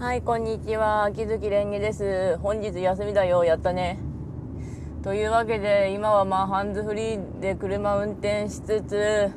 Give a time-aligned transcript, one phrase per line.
[0.00, 1.04] はい、こんにちは。
[1.04, 2.38] 秋月蓮華です。
[2.38, 3.44] 本日休みだよ。
[3.44, 3.98] やったね。
[5.02, 9.30] というわけで、今はまあハンズフリーで車運転しつつ、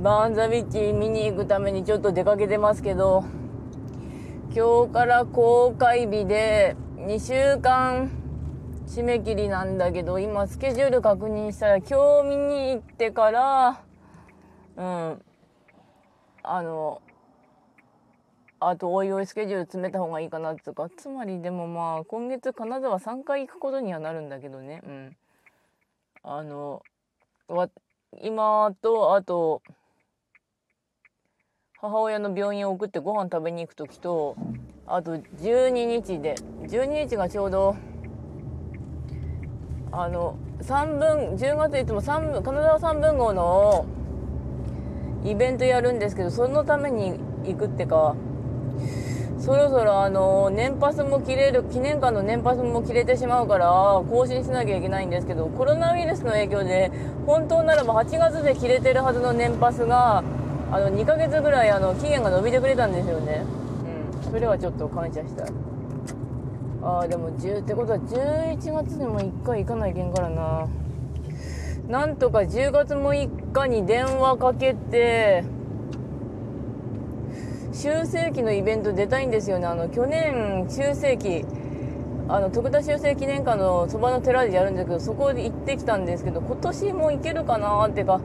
[0.00, 3.24] バーンザビッチ見に行くためにちょっと出かけてますけど、
[4.54, 8.08] 今日から公開日で2週間
[8.86, 13.82] 締め切りなんだけど、今スケジュール確認したら今日見に行ってから、
[14.76, 15.22] うん、
[16.44, 17.02] あの、
[18.60, 25.16] あと、おいおいスケジュール詰めた方がいいかなっていうか、つまりでもまあ、今月金沢3回行くことにはなるんだけどね、うん。
[26.24, 26.82] あの、
[28.20, 29.62] 今と、あと、
[31.80, 34.36] 母親の病院を送ってご飯食べに行く時と、
[34.86, 36.34] あと12日で、
[36.66, 37.76] 12日がちょうど、
[39.92, 43.86] あの、3分、10月いつも3分、金沢3分号の
[45.24, 48.16] イベントやるんですけど、そのために行くってか、
[49.38, 53.66] そろそろあの年パスも切れる記念館の年パスも切れてしまうから
[54.10, 56.90] 更新しなきゃいけないんですけどコロナウイルスの影響で
[57.24, 60.24] 本当ならば8月で切れてるはずの年パスが
[60.70, 63.42] あの2ヶ月ぐらいあの期限が伸びてくれたんですよね。
[64.24, 64.30] うん。
[64.30, 65.46] それはちょっと感謝した。
[65.46, 65.48] い
[66.82, 70.68] ああでも10ってことは11月にも1回行かないけんからな。
[71.88, 75.42] なんとか10月も1日に電話かけて
[77.78, 79.66] 修正期のイベント出たいんですよね。
[79.66, 81.44] あの去年修正期
[82.28, 88.20] あの徳田修正記念館のそばの寺でやるんですけどそこで行ってきたんですけど今年も行けるかなっていうか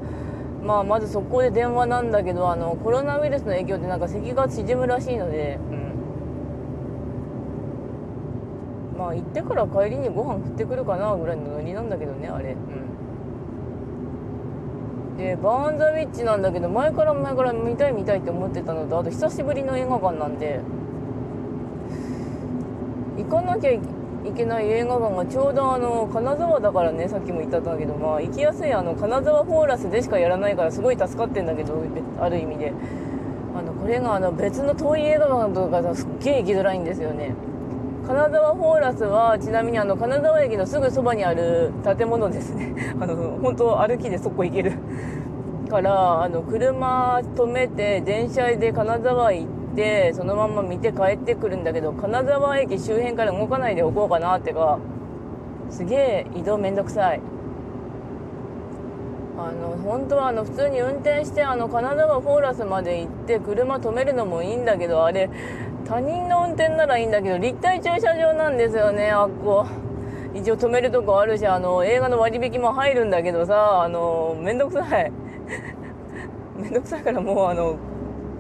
[0.64, 5.60] まあまず速攻で電話なんだけどあのコロナウイルスの影響でなんか席が縮むらしいので、
[8.94, 12.54] うん、まあ行ってから帰りにご飯食ってくるかなぐらいのノリなんだけどねあれ。
[12.54, 12.58] うん。
[15.18, 20.60] でバーンザウィッチなんだけど前から前から見たい見たいって思ってたのとあと久しぶりの映画館なんで
[23.18, 23.80] 行かなきゃい
[24.36, 31.76] けない映画館がちょうどあの金沢だからねさっきも言ったんだけどまあ行きやすいあの金沢フォーラスでしかやらないからすごい助かってんだけど
[32.20, 32.74] ある意味で。
[33.56, 37.36] あのこれがあの別の遠い映画館とかすっげえ行きづらいんですよね。
[38.06, 42.76] 金沢フォーラスはちなみにあの金沢駅のすぐそばにある建物ですね。
[43.00, 44.74] あの本当歩きでそこ行ける
[45.70, 54.80] からあの車止めて電車で金沢行ってそのまま見て帰ってくるんだけど金沢駅周辺から動かないでおこうかなってか
[55.70, 57.22] すげえ移動めんどくさい。
[59.36, 65.30] あの本当はあの普通に運転してあの金沢フォーラスまで行って車止めるのもいいんだけどあれ
[65.94, 69.68] 他人の運転ならいいんだけど立体駐車場なんですよねあっこ。
[70.34, 75.12] 一応止めるとこあるしあの映画の割引も入るんだけどさあのめんどくさい。
[76.58, 77.76] めんどくさいからもうあの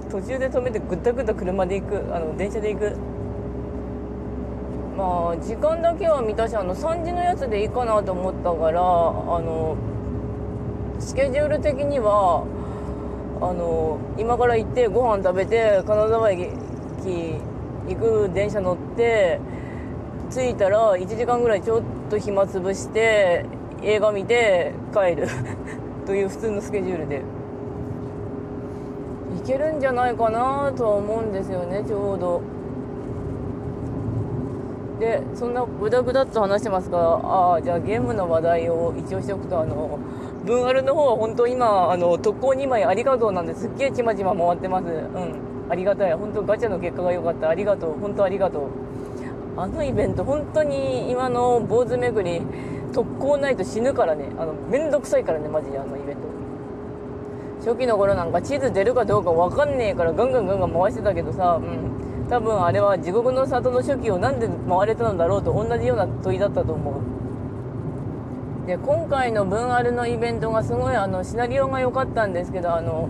[0.09, 2.03] 途中で止めてぐったぐった車で行く。
[2.12, 2.96] あの電車で行く。
[4.97, 9.75] まあ時間だけは見たしあの3時のやつでいいかなと思ったからあの
[10.97, 12.46] スケジュール的には
[13.41, 16.62] あの今から行ってご飯食べて金沢駅
[17.09, 19.40] 行く電車乗って
[20.30, 23.46] 着いたら1時間ぐらいちょっと暇つぶして
[23.81, 25.28] 映画見て帰る。
[26.06, 27.22] という普通のスケジュールで。
[29.38, 32.41] いけるんじゃないかなとは思うんですよねちょうど。
[35.00, 40.00] でそんなグダグダっと話してますがああじゃあゲームの話題を一応しておくとあの
[40.46, 43.68] 文アルの方は本当今あの特攻2枚ありがとうなんです。
[43.68, 44.85] っげえちまちま回ってます。
[44.85, 45.53] うん。
[45.69, 46.13] ありがたい。
[46.13, 47.50] 本当ガチャの結果が良かった。
[47.50, 48.00] ありがとう。
[48.00, 48.63] 本当ありがとう。
[49.56, 52.41] あのイベント本当に今の坊主巡り
[52.91, 54.25] 特攻ないと死ぬからね。
[54.38, 56.22] あのめんどくさいからねマジであのイベント。
[57.59, 62.28] 初期の頃なんか地図出るかどうか分かんねえからガンガンガンガン回してたけどさうん。
[62.29, 68.68] 多分あれは地獄の里の初期をなんで回れたのだろうと同じような問いだったと思う。
[68.68, 73.09] で今回の文アルのイベントがすごいあのシナリオが良かったんですけどあの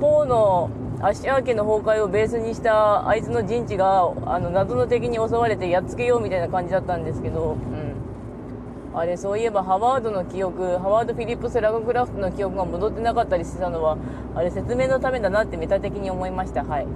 [0.00, 0.70] ポーの
[1.02, 13.96] アシア家の崩壊をベースにしたあいつの陣地があの謎の敵に襲われてやっつけようみたいな感じだったんですけど、うん、あれそういえばハワードの記憶ハワード・フィリップス・ラグクラフトの記憶が戻ってなかったりしてたのは
[14.34, 16.64] あれ説明のためだなってメタ的に思いました。
[16.64, 16.86] はい。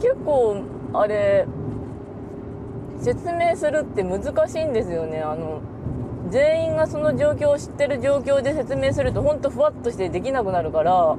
[0.00, 0.62] 結構
[0.94, 1.46] あれ
[3.00, 5.20] 説明するって難しいんですよね。
[5.20, 5.60] あの
[6.30, 11.16] 全員がその状況を知ってる状況で説明するとほんとふわっとしてできなくなるから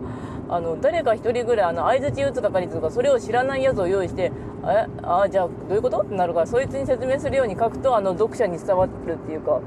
[0.51, 4.31] あの誰か一人ぐらいあの相づち打つ係とかそれを知らないやつを用意して
[4.65, 6.01] えあじゃあどういうこと？
[6.01, 9.61] ってなるからそいつに説明するように書くとあの読者に伝わるっていうか。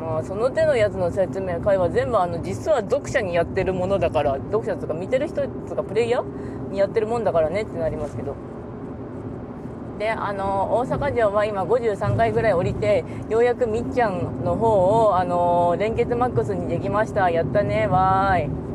[0.00, 8.34] まあその手のやつの説明会は全部あの実は読者にやってるものだから読者とか見てる人とかプレイヤーにやってるもんだからねってなりますけど。
[9.98, 17.30] であの大阪城は今53回ぐらい降りてようやくみっちゃんの方をあの連結マックスにできました。
[17.30, 18.69] やったねわーい。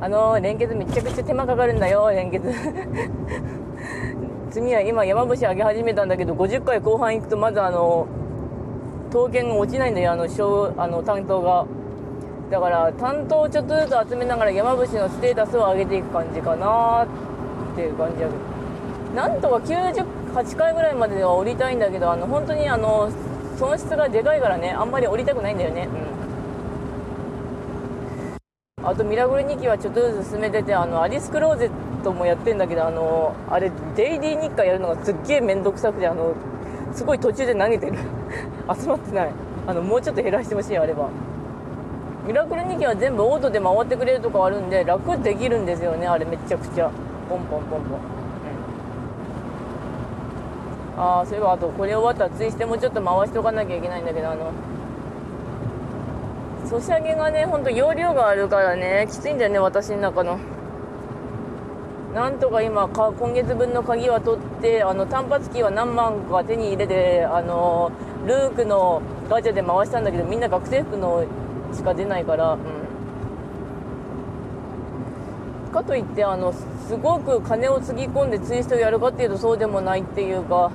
[0.00, 2.46] あの連結めちゃくちゃ手間かかるんだよ連結。
[4.50, 8.06] 次は今山伏上げ始めたんだけど50回後半行くとまずあの
[9.10, 11.66] 刀剣が落ちないんだよあの小あの担当が。
[12.50, 17.06] だから担当をちょっとずつ集めながら山伏のステータスを上げていく感じかなっ
[17.74, 18.54] ていう感じだけど。
[19.14, 23.10] なんとか98回ぐらいまでは降りたいんだけどあの本当にあの
[23.56, 25.88] 損失がでかいからねあんまり降りたくないんだよね。
[25.88, 26.23] うん。
[28.86, 31.70] あとミラクル2期はちょっとずつ進めててあのアリスクローゼッ
[32.02, 36.34] トもやってんだけどあのあれデイリー日課やるのがすっげえ面倒くさくてあの
[36.92, 37.98] すごい途中で投げてる。
[38.78, 39.30] 集まってない。
[39.66, 41.08] あのもうちょっと減らしてほしいあれば
[42.26, 46.90] ミラクル2機は全部オートで回ってくれるとこあるんで楽できるんですよねあれめちゃくちゃ。
[47.28, 47.80] ポンポンポンポン、
[50.96, 54.52] うん、ああそういえばあとこれ終わったらツイステもちょっと回しとかなきゃいけないんだけどあの
[56.66, 60.38] ソシャゲがねほんと容量があるからねきついんだよね私の中の。
[62.14, 67.90] なんとか今か今月分の鍵は取ってあの単発機は何万か手に入れてあの
[68.24, 71.26] ルークのガチャで回したんだけどみんな学生服の
[71.72, 72.58] しか出ないから、う
[75.70, 80.70] ん、かといってあのすごく金をつぎ込んでツイストをやるかっていうとそうでもないっていうか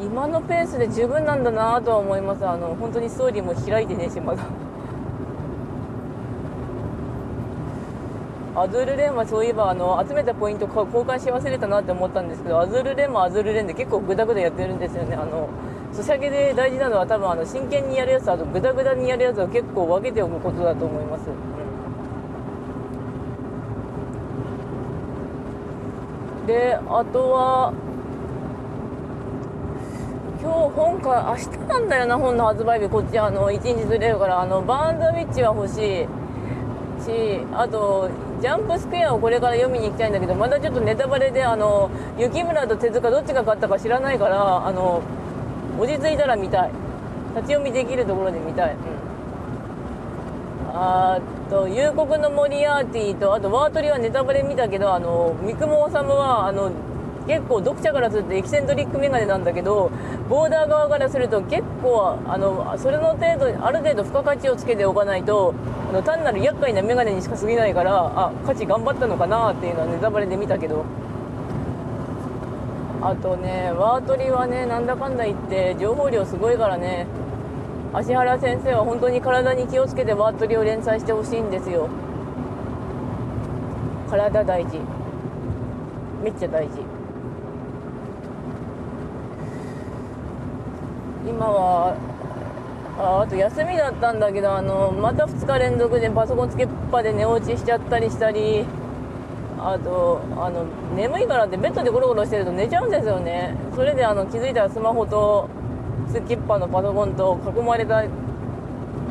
[0.00, 2.46] 今のペースで十分なんだなとは思います。
[2.46, 4.44] あの本当にストーリーも開いてねえしまだ。
[8.56, 15.16] アズールレンはそういえばあの集めたポイント交換し忘れたなって思ったんですけどアズールレンもアズールレンで結構グダグダやってるんですよね。
[15.16, 15.48] あの
[15.92, 21.24] ソシャゲで大事なのは多分あの真剣にやるやつあとグダグダにやるやつを結構分けておくことだと思います、
[26.40, 27.72] うん、であとは
[30.42, 32.88] 今日本か明日なんだよな本の発売日。
[32.88, 36.06] こっちあの1日ずれるからあのバーンザウィッチは欲しい。
[37.04, 38.08] しあと
[38.40, 45.02] ジャンプスクエアをこれから読みに行きたいんだけどまだちょっとネタバレであの雪村と手塚どっちが勝ったか知らないからあの
[45.78, 46.70] 落ち着いたら見たい。
[47.34, 48.78] 立ち読みできるところで見たい、うん、
[50.72, 51.20] あ
[51.50, 56.70] と夕刻のモリアーティとあとワートリはネタバレ見たけどあの三雲治はあの
[57.26, 59.90] 結構読者からするとエキセントリックメガネなんだけど
[60.28, 65.54] ボーダー側からすると結構あのそれの程度ある程度付加価値をつけておかないと
[65.90, 70.84] あの単なる厄介なメガネにしか過ぎないからあ価値頑張ったのかなっていうのはネタバレで見たけど。
[73.02, 77.06] あとねワートリはねなんだかんだ言って情報量すごいからね
[77.92, 81.88] 芦原先生は本当に体に気をつけてワートリを連載してほしいんですよ。
[84.10, 84.80] 体大事。
[86.22, 86.93] めっちゃ大事。
[91.26, 91.96] 今は
[92.98, 98.64] ああと休みだったんだけどあのまた2日連続でパソコンつけっぱで寝落ちしちゃったりしたり
[99.58, 103.56] あとあの眠いからってベッドでゴロゴロしてると寝ちゃうんですよね。
[103.74, 105.48] それであの気づいたらスマホと
[106.12, 108.04] つきっぱのパソコンと囲まれた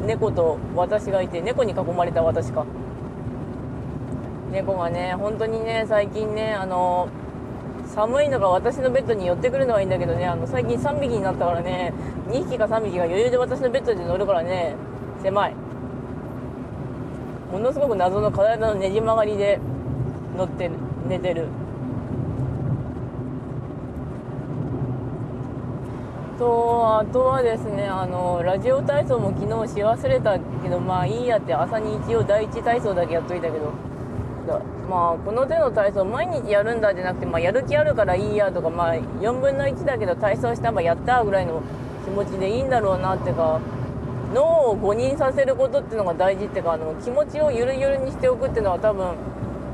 [0.05, 2.65] 猫と私がいて猫に囲まれた私か。
[4.51, 7.09] 猫がね本当にね最近ねあの
[7.93, 10.25] 寒いのが私のベッドに寄ってくるのはいいんだけどね。
[10.25, 11.93] あの最近3匹になったからね。
[12.29, 14.75] 2匹か3匹が余裕で私のベッドで乗るからね。
[15.21, 15.53] 狭い。
[17.51, 19.59] ものすごく謎の体のねじ曲がりで
[20.35, 20.71] 乗って
[21.07, 21.47] 寝てる。
[26.39, 33.92] とあとはですねあのラジオ体操も昨日し忘れたけどまあいいやって朝に一応第一体操だけやっといたけど。
[34.89, 41.61] まあこの手の体操毎日やるんだじゃなくて、まあ、やる気あるからいいやとか、まあ、4分の1だけど体操したらやったぐらいの
[42.03, 43.59] 気持ちでいいんだろうなってか
[44.33, 49.15] 脳を誤認させることっていうのが大事っていうかあの気持ちをゆるゆるにしておくっていうのは多分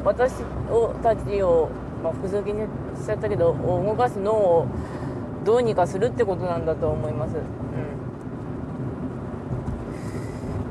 [0.03, 0.33] 私
[0.69, 1.69] をたちを、
[2.03, 4.67] まあ、複数気にしちゃったけど動かす脳を
[5.45, 7.35] どうにかするってことなんだと思います。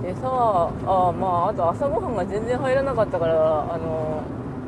[0.09, 4.23] でさあまああと朝ごはんが全然入らなかったからあの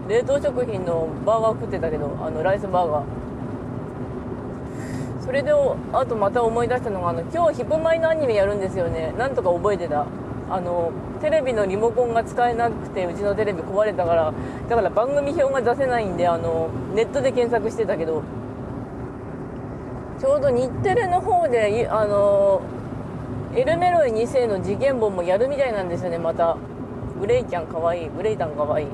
[0.07, 3.05] 冷凍食品のバーガー食ってたけどあのライスバーガー。
[5.25, 5.51] それで
[5.93, 9.15] あとまた思い出したのがあの今日ヒップマイのアニメやるんですよね。
[9.17, 10.05] なんとか覚えてた。
[10.51, 10.93] あの
[11.23, 14.35] テレビのリモコンが使えなくてうちのテレビ壊れたから
[14.69, 18.23] だから番組表が出せないんであのネットで検索してたけど。
[20.19, 22.61] ちょうど日テレの方であの
[23.55, 26.19] エルメロイ2世の事件簿もやるみたいなんですよね。
[26.19, 26.57] また
[27.21, 28.85] グレイちゃんかわいいグレイタンかわい。
[28.85, 28.87] い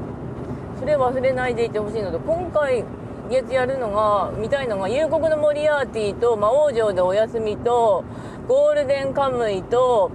[0.79, 2.85] それ忘れないでいてほしいのと今回
[3.29, 8.05] 月やるのが見たいのが夕刻のモリアーティと魔王城でお休みと
[8.49, 10.11] ゴールデンカムイと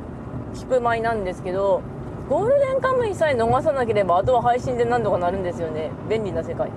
[0.55, 1.81] ヒプマイなんですけど
[2.29, 5.91] ゴールデンカムイさえ逃さなければあとは配信で何とかなるんですよね。
[6.09, 6.71] 便利な世界。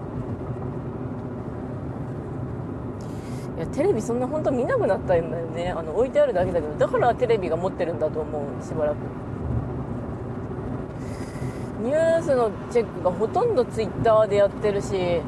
[3.67, 5.71] テレビそんな本当見なくなったんだよね。
[5.71, 8.97] あの置いてあるだけだけどだからテレビが持ってるんだと思うしばらく。
[11.83, 15.21] ニュースのチェックがほとんどツイッターでやってるし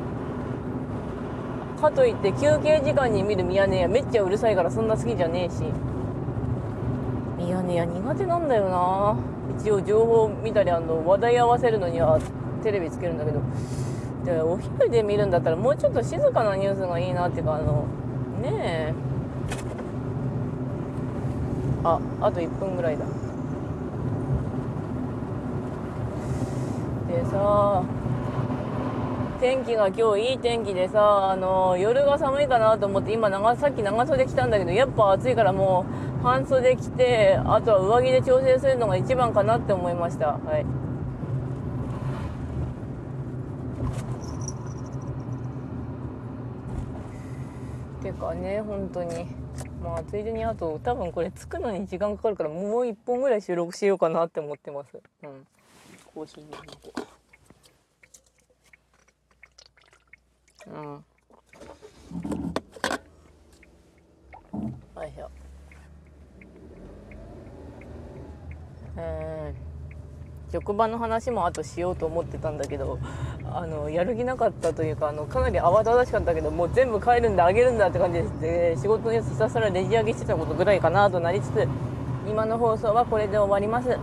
[1.80, 5.64] かといって休憩時間に見るミヤネ屋めっちゃうるさいからそんな好きじゃねえし。
[7.38, 9.16] ミヤネ屋苦手なんだよな。
[9.60, 12.18] 一応情報見たりあの話題合わせるのには
[12.62, 13.40] テレビつけるんだけど。
[14.24, 17.84] でお昼で見るんだったらもうちょっと静かなニュースがいいなっていうかあの
[18.42, 18.94] ねえ。
[21.84, 23.04] ああと1分ぐらいだ。
[27.08, 27.82] でさ
[29.40, 35.84] 天気が今日いい天気でさあの夜が寒いかなと思って今長さっき長袖着たんだけどやっぱ暑いからも
[36.20, 40.38] う半袖着てあとは上着で調整するのが一番かなって思いました。
[40.38, 40.85] はい。
[48.06, 49.26] てかね本当に。
[49.82, 55.00] まあついでにあと多分これ着くのに時間かかるからもう1本ぐらい収録しようかなって思ってます。
[55.22, 55.46] うん。
[56.14, 56.56] 更新の
[60.68, 61.04] うん。
[65.02, 65.30] よいしょ
[68.98, 72.98] えー、職場の話もあとしようと思ってたんだけど
[73.56, 81.66] あのやる気なかったというかあのかなり慌ただしかったけどもう全部帰るんであげるんだって感じでで仕事のやつひたすらレジ上げしてたことぐらいかなとなりつつ
[82.28, 83.98] 今の放送はこれで終わります。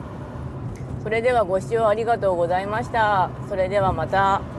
[1.03, 3.29] それではご視聴ありがとうございました。
[3.49, 4.52] それではまた。